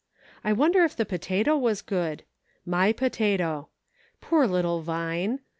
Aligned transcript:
I 0.43 0.51
wonder 0.51 0.83
if 0.83 0.95
the 0.95 1.05
potato 1.05 1.55
was 1.55 1.83
good.• 1.83 2.23
My 2.65 2.91
potato. 2.91 3.69
Poor 4.19 4.47
little 4.47 4.81
Vine 4.81 5.41